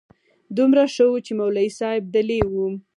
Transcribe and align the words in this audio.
دومره 0.57 0.83
ښه 0.93 1.05
و 1.11 1.15
چې 1.25 1.31
مولوي 1.39 1.69
صاحب 1.79 2.03
دلې 2.15 2.39
و. 2.53 2.55